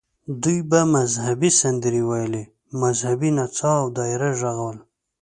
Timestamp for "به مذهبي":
0.69-1.49